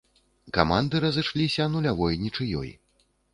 Каманды 0.57 1.01
разышліся 1.03 1.67
нулявой 1.75 2.19
нічыёй. 2.25 2.73